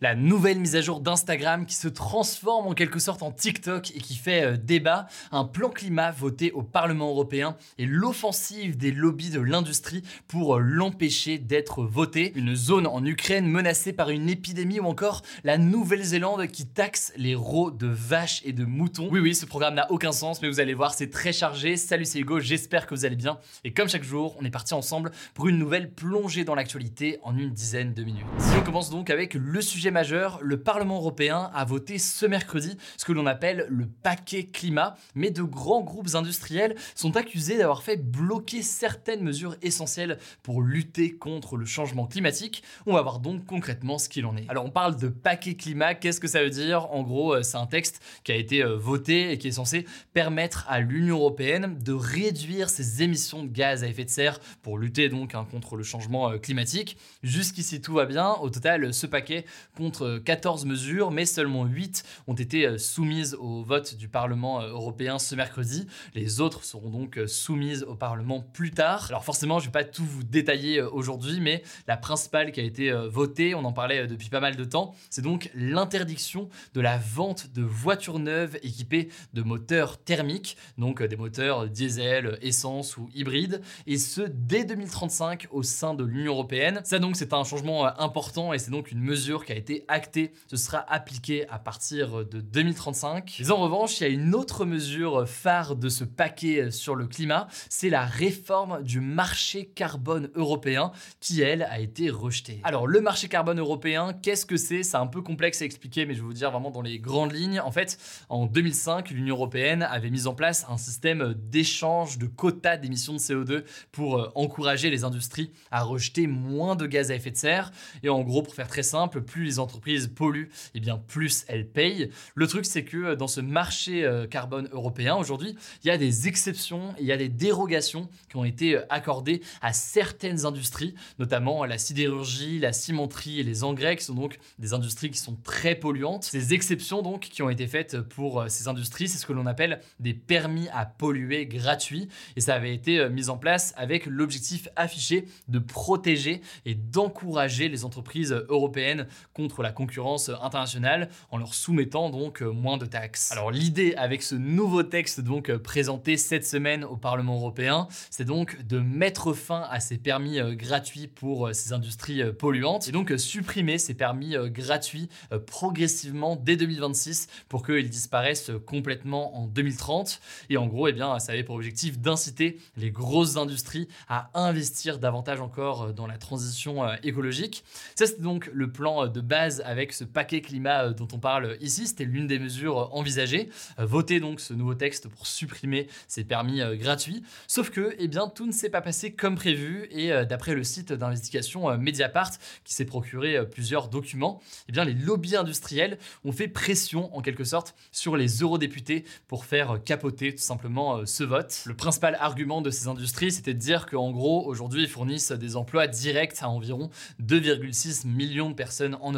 [0.00, 3.98] La nouvelle mise à jour d'Instagram qui se transforme en quelque sorte en TikTok et
[3.98, 9.30] qui fait euh, débat, un plan climat voté au Parlement européen et l'offensive des lobbies
[9.30, 14.78] de l'industrie pour euh, l'empêcher d'être voté, une zone en Ukraine menacée par une épidémie
[14.78, 19.08] ou encore la Nouvelle-Zélande qui taxe les rots de vaches et de moutons.
[19.10, 21.76] Oui oui, ce programme n'a aucun sens mais vous allez voir, c'est très chargé.
[21.76, 24.74] Salut c'est Hugo, j'espère que vous allez bien et comme chaque jour, on est parti
[24.74, 28.24] ensemble pour une nouvelle plongée dans l'actualité en une dizaine de minutes.
[28.56, 33.04] On commence donc avec le sujet majeur, le Parlement européen a voté ce mercredi ce
[33.04, 37.96] que l'on appelle le paquet climat, mais de grands groupes industriels sont accusés d'avoir fait
[37.96, 42.62] bloquer certaines mesures essentielles pour lutter contre le changement climatique.
[42.86, 44.48] On va voir donc concrètement ce qu'il en est.
[44.48, 46.90] Alors on parle de paquet climat, qu'est-ce que ça veut dire?
[46.92, 49.86] En gros, euh, c'est un texte qui a été euh, voté et qui est censé
[50.12, 54.78] permettre à l'Union européenne de réduire ses émissions de gaz à effet de serre pour
[54.78, 56.96] lutter donc hein, contre le changement euh, climatique.
[57.22, 58.32] Jusqu'ici tout va bien.
[58.40, 59.44] Au total, ce paquet
[59.78, 64.70] contre 14 mesures, mais seulement 8 ont été euh, soumises au vote du Parlement euh,
[64.70, 65.86] européen ce mercredi.
[66.14, 69.06] Les autres seront donc euh, soumises au Parlement plus tard.
[69.08, 72.64] Alors forcément, je ne vais pas tout vous détailler aujourd'hui, mais la principale qui a
[72.64, 76.98] été votée, on en parlait depuis pas mal de temps, c'est donc l'interdiction de la
[76.98, 83.60] vente de voitures neuves équipées de moteurs thermiques, donc des moteurs diesel, essence ou hybrides,
[83.86, 86.80] et ce dès 2035 au sein de l'Union européenne.
[86.84, 90.32] Ça donc c'est un changement important et c'est donc une mesure qui a été acté,
[90.46, 93.36] ce sera appliqué à partir de 2035.
[93.40, 97.06] Mais en revanche, il y a une autre mesure phare de ce paquet sur le
[97.06, 102.60] climat, c'est la réforme du marché carbone européen qui, elle, a été rejetée.
[102.64, 104.82] Alors, le marché carbone européen, qu'est-ce que c'est?
[104.82, 107.32] C'est un peu complexe à expliquer, mais je vais vous dire vraiment dans les grandes
[107.32, 107.60] lignes.
[107.60, 107.98] En fait,
[108.28, 113.18] en 2005, l'Union européenne avait mis en place un système d'échange de quotas d'émissions de
[113.18, 117.70] CO2 pour euh, encourager les industries à rejeter moins de gaz à effet de serre.
[118.02, 121.66] Et en gros, pour faire très simple, plus les entreprises polluent, eh bien plus elles
[121.66, 122.10] payent.
[122.34, 125.98] Le truc, c'est que euh, dans ce marché euh, carbone européen, aujourd'hui, il y a
[125.98, 130.94] des exceptions, il y a des dérogations qui ont été euh, accordées à certaines industries,
[131.18, 135.36] notamment la sidérurgie, la cimenterie et les engrais, qui sont donc des industries qui sont
[135.42, 136.24] très polluantes.
[136.24, 139.80] Ces exceptions, donc, qui ont été faites pour ces industries, c'est ce que l'on appelle
[140.00, 142.08] des permis à polluer gratuits.
[142.36, 147.84] Et ça avait été mis en place avec l'objectif affiché de protéger et d'encourager les
[147.84, 153.32] entreprises européennes contre la concurrence internationale en leur soumettant donc euh, moins de taxes.
[153.32, 158.24] Alors l'idée avec ce nouveau texte donc euh, présenté cette semaine au Parlement européen, c'est
[158.24, 163.12] donc de mettre fin à ces permis euh, gratuits pour ces industries polluantes et donc
[163.16, 165.08] supprimer ces permis gratuits
[165.46, 170.20] progressivement dès 2026 pour qu'ils disparaissent complètement en 2030.
[170.50, 174.98] Et en gros, eh bien, ça avait pour objectif d'inciter les grosses industries à investir
[174.98, 177.64] davantage encore dans la transition écologique.
[177.94, 181.56] Ça, c'est donc le plan de base avec ce paquet climat euh, dont on parle
[181.60, 181.86] ici.
[181.86, 183.48] C'était l'une des mesures euh, envisagées.
[183.78, 187.22] Euh, voter donc ce nouveau texte pour supprimer ces permis gratuits.
[187.46, 190.92] Sauf que, eh bien, tout ne s'est pas passé comme prévu et d'après le site
[190.92, 192.32] d'investigation Mediapart
[192.64, 197.44] qui s'est procuré plusieurs documents, eh bien, les lobbies industriels ont fait pression en quelque
[197.44, 201.62] sorte sur les eurodéputés pour faire capoter tout simplement ce vote.
[201.66, 205.56] Le principal argument de ces industries, c'était de dire qu'en gros, aujourd'hui, ils fournissent des
[205.56, 206.90] emplois directs à environ
[207.22, 209.17] 2,6 millions de personnes en Europe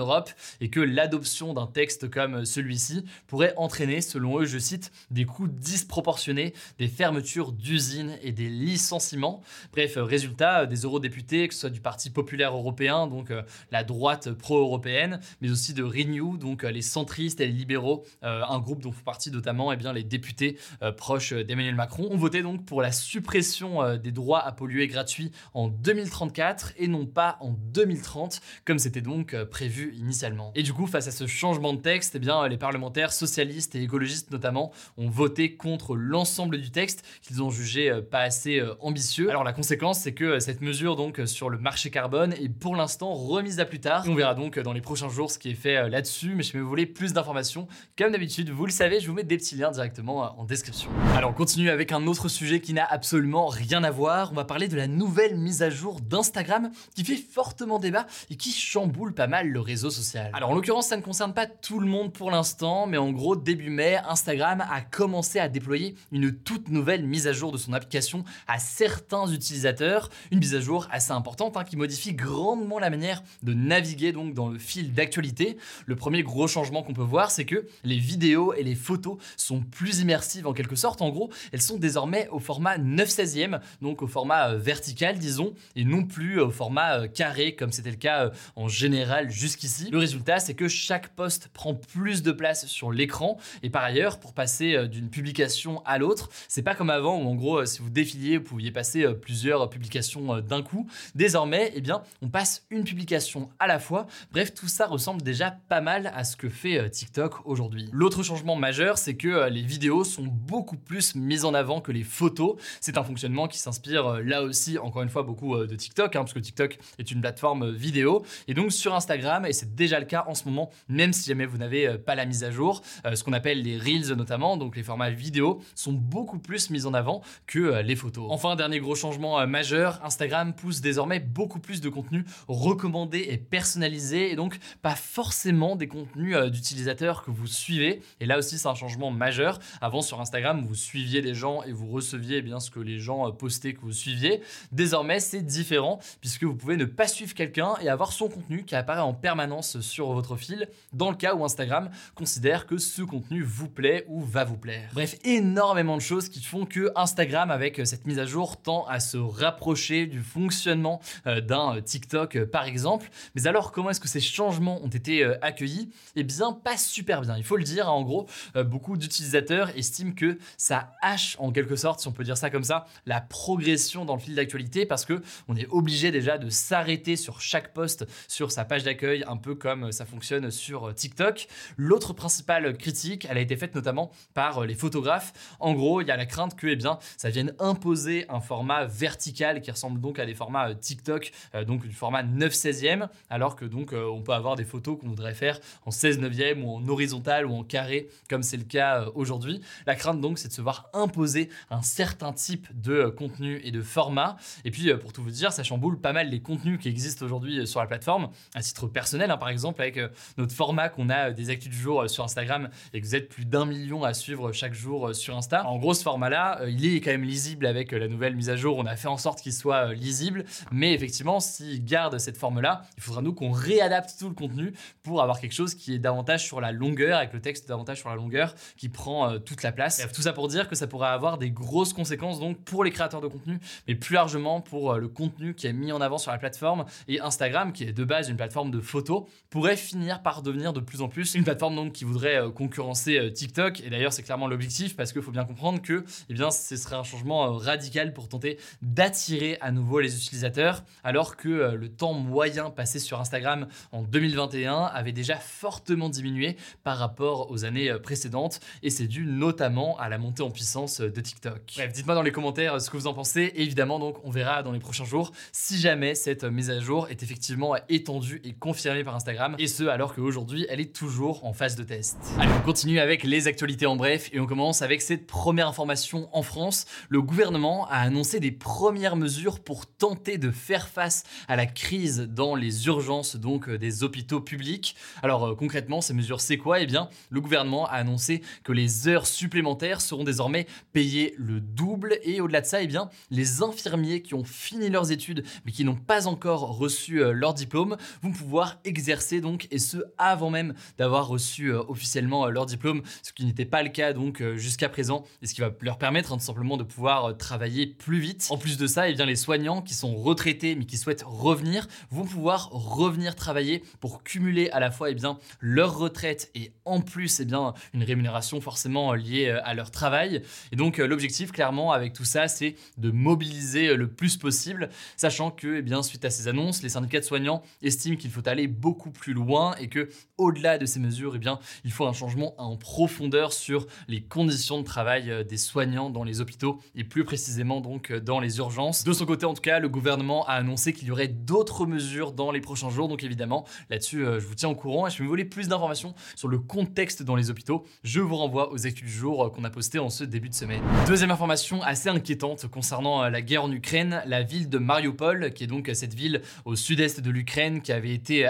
[0.60, 5.48] et que l'adoption d'un texte comme celui-ci pourrait entraîner, selon eux, je cite, des coûts
[5.48, 9.42] disproportionnés, des fermetures d'usines et des licenciements.
[9.72, 14.32] Bref, résultat, des eurodéputés, que ce soit du Parti populaire européen, donc euh, la droite
[14.32, 18.80] pro-européenne, mais aussi de Renew, donc euh, les centristes et les libéraux, euh, un groupe
[18.80, 20.58] dont font partie notamment eh bien, les députés
[20.96, 25.68] proches d'Emmanuel Macron, ont voté donc pour la suppression des droits à polluer gratuits en
[25.68, 30.52] 2034 et non pas en 2030, comme c'était donc prévu initialement.
[30.54, 33.82] Et du coup, face à ce changement de texte, eh bien, les parlementaires socialistes et
[33.82, 38.74] écologistes notamment ont voté contre l'ensemble du texte qu'ils ont jugé euh, pas assez euh,
[38.80, 39.30] ambitieux.
[39.30, 42.76] Alors la conséquence, c'est que euh, cette mesure donc sur le marché carbone est pour
[42.76, 44.04] l'instant remise à plus tard.
[44.08, 46.34] on verra donc dans les prochains jours ce qui est fait là-dessus.
[46.34, 49.36] Mais si vous voulez plus d'informations, comme d'habitude, vous le savez, je vous mets des
[49.36, 50.90] petits liens directement en description.
[51.16, 54.32] Alors on continue avec un autre sujet qui n'a absolument rien à voir.
[54.32, 58.36] On va parler de la nouvelle mise à jour d'Instagram qui fait fortement débat et
[58.36, 60.30] qui chamboule pas mal le réseau social.
[60.34, 63.36] Alors en l'occurrence, ça ne concerne pas tout le monde pour l'instant, mais en gros,
[63.36, 67.72] début mai, Instagram a commencé à déployer une toute nouvelle mise à jour de son
[67.72, 70.10] application à certains utilisateurs.
[70.30, 74.34] Une mise à jour assez importante hein, qui modifie grandement la manière de naviguer donc
[74.34, 75.56] dans le fil d'actualité.
[75.86, 79.60] Le premier gros changement qu'on peut voir, c'est que les vidéos et les photos sont
[79.60, 81.02] plus immersives en quelque sorte.
[81.02, 85.54] En gros, elles sont désormais au format 9 16e, donc au format euh, vertical, disons,
[85.76, 89.69] et non plus au format euh, carré comme c'était le cas euh, en général jusqu'ici.
[89.90, 94.18] Le résultat, c'est que chaque post prend plus de place sur l'écran et par ailleurs,
[94.18, 97.90] pour passer d'une publication à l'autre, c'est pas comme avant où en gros, si vous
[97.90, 100.88] défiliez, vous pouviez passer plusieurs publications d'un coup.
[101.14, 104.06] Désormais, eh bien, on passe une publication à la fois.
[104.32, 107.88] Bref, tout ça ressemble déjà pas mal à ce que fait TikTok aujourd'hui.
[107.92, 112.04] L'autre changement majeur, c'est que les vidéos sont beaucoup plus mises en avant que les
[112.04, 112.56] photos.
[112.80, 116.32] C'est un fonctionnement qui s'inspire là aussi, encore une fois, beaucoup de TikTok, hein, parce
[116.32, 118.24] que TikTok est une plateforme vidéo.
[118.48, 121.44] Et donc sur Instagram, et c'est déjà le cas en ce moment, même si jamais
[121.44, 124.56] vous n'avez euh, pas la mise à jour, euh, ce qu'on appelle les Reels notamment,
[124.56, 128.26] donc les formats vidéo, sont beaucoup plus mis en avant que euh, les photos.
[128.30, 134.32] Enfin, dernier gros changement majeur, Instagram pousse désormais beaucoup plus de contenu recommandé et personnalisé,
[134.32, 138.00] et donc pas forcément des contenus d'utilisateurs que vous suivez.
[138.20, 139.58] Et là aussi, c'est un changement majeur.
[139.82, 143.30] Avant, sur Instagram, vous suiviez des gens et vous receviez bien ce que les gens
[143.32, 144.40] postaient que vous suiviez.
[144.72, 148.74] Désormais, c'est différent puisque vous pouvez ne pas suivre quelqu'un et avoir son contenu qui
[148.74, 153.42] apparaît en permanence sur votre fil dans le cas où Instagram considère que ce contenu
[153.42, 154.90] vous plaît ou va vous plaire.
[154.94, 159.00] Bref, énormément de choses qui font que Instagram avec cette mise à jour tend à
[159.00, 163.10] se rapprocher du fonctionnement euh, d'un TikTok euh, par exemple.
[163.34, 165.90] Mais alors comment est-ce que ces changements ont été euh, accueillis?
[166.16, 167.88] Eh bien pas super bien, il faut le dire.
[167.88, 167.92] Hein.
[167.92, 172.36] En gros, beaucoup d'utilisateurs estiment que ça hache en quelque sorte, si on peut dire
[172.36, 176.38] ça comme ça, la progression dans le fil d'actualité parce que on est obligé déjà
[176.38, 180.94] de s'arrêter sur chaque post sur sa page d'accueil, un peu comme ça fonctionne sur
[180.94, 181.48] TikTok.
[181.76, 185.32] L'autre principale critique, elle a été faite notamment par les photographes.
[185.58, 188.84] En gros, il y a la crainte que eh bien, ça vienne imposer un format
[188.84, 193.08] vertical qui ressemble donc à des formats euh, TikTok, euh, donc du format 9 16e,
[193.28, 196.62] alors que donc euh, on peut avoir des photos qu'on voudrait faire en 16 9e
[196.62, 199.60] ou en horizontal ou en carré, comme c'est le cas aujourd'hui.
[199.86, 203.82] La crainte donc, c'est de se voir imposer un certain type de contenu et de
[203.82, 204.36] format.
[204.64, 207.66] Et puis, pour tout vous dire, ça chamboule pas mal les contenus qui existent aujourd'hui
[207.66, 208.30] sur la plateforme.
[208.54, 211.70] À titre personnel, hein, par exemple, avec euh, notre format qu'on a euh, des actus
[211.70, 214.74] du jour euh, sur Instagram et que vous êtes plus d'un million à suivre chaque
[214.74, 215.66] jour sur Insta.
[215.66, 218.76] En gros, ce format-là, il est quand même lisible avec la nouvelle mise à jour.
[218.78, 223.02] On a fait en sorte qu'il soit lisible, mais effectivement, s'il garde cette forme-là, il
[223.02, 224.72] faudra nous qu'on réadapte tout le contenu
[225.02, 228.08] pour avoir quelque chose qui est davantage sur la longueur, avec le texte davantage sur
[228.08, 230.06] la longueur, qui prend toute la place.
[230.14, 233.20] tout ça pour dire que ça pourrait avoir des grosses conséquences donc pour les créateurs
[233.20, 236.38] de contenu, mais plus largement pour le contenu qui est mis en avant sur la
[236.38, 239.19] plateforme et Instagram, qui est de base une plateforme de photos,
[239.50, 243.18] pourrait finir par devenir de plus en plus une plateforme donc qui voudrait euh, concurrencer
[243.18, 243.80] euh, TikTok.
[243.80, 246.96] Et d'ailleurs, c'est clairement l'objectif parce qu'il faut bien comprendre que, eh bien, ce serait
[246.96, 252.12] un changement euh, radical pour tenter d'attirer à nouveau les utilisateurs, alors que le temps
[252.12, 258.60] moyen passé sur Instagram en 2021 avait déjà fortement diminué par rapport aux années précédentes.
[258.82, 261.60] Et c'est dû notamment à la montée en puissance de TikTok.
[261.76, 263.52] Bref, dites-moi dans les commentaires ce que vous en pensez.
[263.56, 267.22] évidemment, donc, on verra dans les prochains jours si jamais cette mise à jour est
[267.22, 271.76] effectivement étendue et confirmée par Instagram, et ce alors qu'aujourd'hui elle est toujours en phase
[271.76, 272.18] de test.
[272.38, 276.28] Allez, on continue avec les actualités en bref, et on commence avec cette première information
[276.32, 276.86] en France.
[277.08, 282.28] Le gouvernement a annoncé des premières mesures pour tenter de faire face à la crise
[282.30, 284.96] dans les urgences donc euh, des hôpitaux publics.
[285.22, 286.80] Alors euh, concrètement, ces mesures c'est quoi?
[286.80, 292.18] Eh bien, le gouvernement a annoncé que les heures supplémentaires seront désormais payées le double,
[292.22, 295.84] et au-delà de ça, eh bien, les infirmiers qui ont fini leurs études mais qui
[295.84, 300.74] n'ont pas encore reçu euh, leur diplôme vont pouvoir exercer donc et ce avant même
[300.98, 304.88] d'avoir reçu euh, officiellement euh, leur diplôme, ce qui n'était pas le cas donc jusqu'à
[304.88, 308.48] présent et ce qui va leur permettre hein, tout simplement de pouvoir travailler plus vite.
[308.50, 311.24] En plus de ça, et eh bien les soignants qui sont retraités mais qui souhaitent
[311.24, 316.50] revenir vont pouvoir revenir travailler pour cumuler à la fois et eh bien leur retraite
[316.54, 320.42] et en plus et eh bien une rémunération forcément liée à leur travail.
[320.72, 325.76] Et donc l'objectif clairement avec tout ça, c'est de mobiliser le plus possible, sachant que
[325.76, 329.10] eh bien suite à ces annonces, les syndicats de soignants estiment qu'il faut aller beaucoup
[329.10, 330.08] plus loin et que
[330.38, 334.78] au-delà de ces mesures, eh bien, il faut un changement en profondeur sur les conditions
[334.78, 338.58] de travail euh, des soignants dans les hôpitaux et plus précisément donc euh, dans les
[338.58, 339.04] urgences.
[339.04, 342.32] De son côté, en tout cas, le gouvernement a annoncé qu'il y aurait d'autres mesures
[342.32, 343.08] dans les prochains jours.
[343.08, 345.06] Donc évidemment, là-dessus, euh, je vous tiens au courant.
[345.06, 348.72] Et si vous voulez plus d'informations sur le contexte dans les hôpitaux, je vous renvoie
[348.72, 350.82] aux actus du jour qu'on a posté en ce début de semaine.
[351.06, 355.66] Deuxième information assez inquiétante concernant la guerre en Ukraine, la ville de Mariupol, qui est
[355.66, 358.48] donc cette ville au sud-est de l'Ukraine qui avait été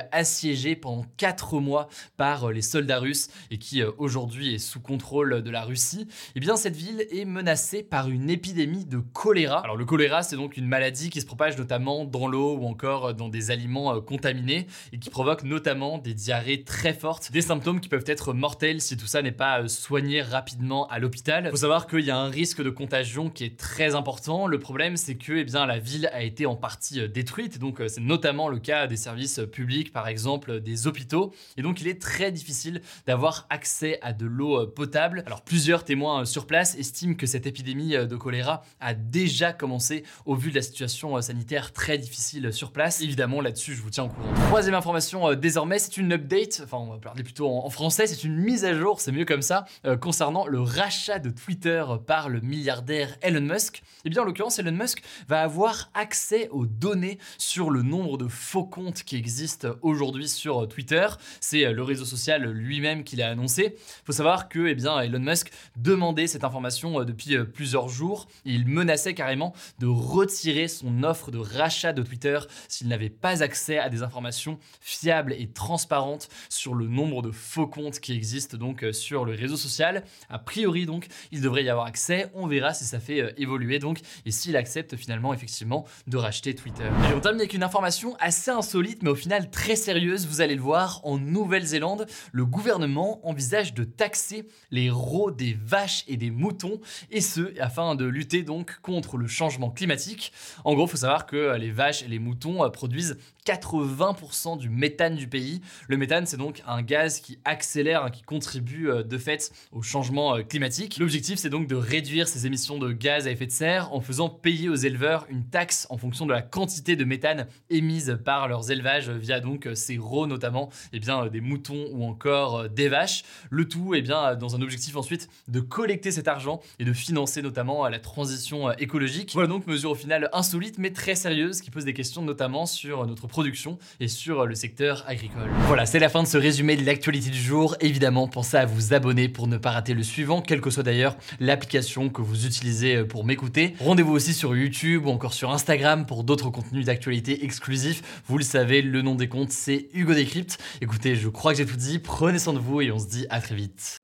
[0.81, 5.63] pendant 4 mois par les soldats russes et qui aujourd'hui est sous contrôle de la
[5.63, 6.07] Russie.
[6.35, 9.61] Eh bien, cette ville est menacée par une épidémie de choléra.
[9.61, 13.15] Alors le choléra, c'est donc une maladie qui se propage notamment dans l'eau ou encore
[13.15, 17.81] dans des aliments euh, contaminés et qui provoque notamment des diarrhées très fortes, des symptômes
[17.81, 21.45] qui peuvent être mortels si tout ça n'est pas euh, soigné rapidement à l'hôpital.
[21.47, 24.47] Il faut savoir qu'il y a un risque de contagion qui est très important.
[24.47, 27.83] Le problème, c'est que eh bien, la ville a été en partie euh, détruite, donc
[27.89, 32.01] c'est notamment le cas des services publics, par exemple des hôpitaux, et donc il est
[32.01, 35.23] très difficile d'avoir accès à de l'eau potable.
[35.27, 40.35] Alors plusieurs témoins sur place estiment que cette épidémie de choléra a déjà commencé au
[40.35, 43.01] vu de la situation euh, sanitaire très difficile sur place.
[43.01, 44.33] Évidemment, là-dessus, je vous tiens au courant.
[44.49, 48.25] Troisième information, euh, désormais, c'est une update, enfin, on va parler plutôt en, français, c'est
[48.25, 52.29] une mise à jour, c'est mieux comme ça, euh, concernant le rachat de Twitter par
[52.29, 53.79] le milliardaire Elon Musk.
[53.79, 58.19] Et eh bien, en l'occurrence, Elon Musk va avoir accès aux données sur le nombre
[58.19, 61.07] de faux comptes qui existent aujourd'hui sur Twitter.
[61.41, 63.75] C'est le réseau social lui-même qui l'a annoncé.
[63.77, 68.27] Il faut savoir que, eh bien, Elon Musk demandait cette information depuis plusieurs jours.
[68.45, 72.39] Il menaçait carrément de retirer son offre de rachat de Twitter
[72.69, 77.67] s'il n'avait pas accès à des informations fiables et transparentes sur le nombre de faux
[77.67, 80.05] comptes qui existent donc euh, sur le réseau social.
[80.29, 82.31] A priori donc, il devrait y avoir accès.
[82.35, 86.55] On verra si ça fait euh, évoluer donc et s'il accepte finalement effectivement de racheter
[86.55, 86.89] Twitter.
[87.11, 89.90] Et on termine avec une information assez insolite mais au final très sérieuse.
[89.91, 96.05] Vous allez le voir, en Nouvelle-Zélande, le gouvernement envisage de taxer les rots des vaches
[96.07, 96.81] et des moutons
[97.11, 100.33] et ce afin de lutter donc contre le changement climatique.
[100.65, 104.59] En gros, il faut savoir que euh, les vaches et les moutons euh, produisent 80%
[104.59, 105.61] du méthane du pays.
[105.89, 109.83] Le méthane, c'est donc un gaz qui accélère, hein, qui contribue euh, de fait au
[109.83, 110.99] changement climatique.
[110.99, 114.29] L'objectif, c'est donc de réduire ces émissions de gaz à effet de serre en faisant
[114.29, 118.71] payer aux éleveurs une taxe en fonction de la quantité de méthane émise par leurs
[118.71, 123.25] élevages via donc rots notamment eh bien, des moutons ou encore des vaches.
[123.51, 127.43] Le tout eh bien, dans un objectif ensuite de collecter cet argent et de financer
[127.43, 129.31] notamment la transition écologique.
[129.35, 133.07] Voilà donc mesure au final insolite mais très sérieuse qui pose des questions notamment sur
[133.07, 135.51] notre production et sur le secteur agricole.
[135.67, 137.77] Voilà, c'est la fin de ce résumé de l'actualité du jour.
[137.81, 141.17] Évidemment, pensez à vous abonner pour ne pas rater le suivant, quelle que soit d'ailleurs
[141.39, 143.75] l'application que vous utilisez pour m'écouter.
[143.81, 148.03] Rendez-vous aussi sur YouTube ou encore sur Instagram pour d'autres contenus d'actualité exclusifs.
[148.27, 150.59] Vous le savez, le nom des comptes c'est Hugo Décrypte.
[150.81, 151.99] Écoutez, je crois que j'ai tout dit.
[151.99, 153.99] Prenez soin de vous et on se dit à très vite.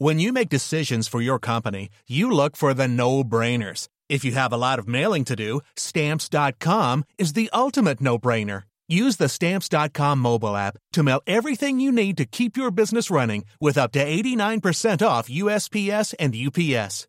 [0.00, 3.88] When you make decisions for your company, you look for the no-brainers.
[4.08, 8.62] If you have a lot of mailing to do, stamps.com is the ultimate no-brainer.
[8.88, 13.44] Use the stamps.com mobile app to mail everything you need to keep your business running
[13.60, 17.08] with up to 89% off USPS and UPS.